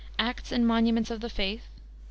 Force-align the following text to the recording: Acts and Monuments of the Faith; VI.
Acts 0.17 0.51
and 0.51 0.65
Monuments 0.65 1.11
of 1.11 1.21
the 1.21 1.29
Faith; 1.29 1.67
VI. 1.75 1.79